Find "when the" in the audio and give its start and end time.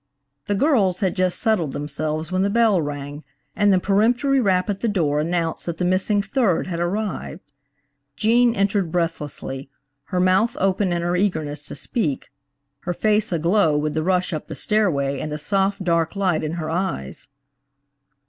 2.31-2.49